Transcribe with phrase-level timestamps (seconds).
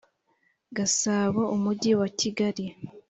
[0.77, 2.65] gasabo umujyi wa kigali